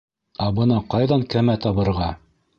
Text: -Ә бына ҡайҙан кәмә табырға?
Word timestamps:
-Ә 0.45 0.47
бына 0.59 0.79
ҡайҙан 0.95 1.27
кәмә 1.35 1.59
табырға? 1.67 2.11